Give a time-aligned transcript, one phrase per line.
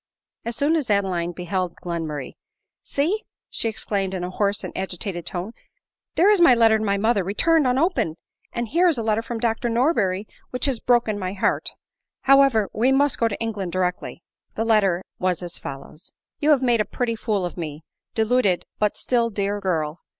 [0.45, 2.33] As soon as Adeline beheld Glenmurray,"
[2.93, 5.51] See!" she exclaimed in a hoarse and agitated tone,"
[6.15, 8.15] there is my letter to my mother, returned unopened,
[8.51, 11.69] and here is a letter from Dr Norberry which has broken my heart:
[12.21, 14.23] however, we must go to England directly."
[14.55, 16.11] The letter was as follows:"
[16.41, 17.83] You have made a pretty fool of me,
[18.15, 19.99] deluded but still dear girl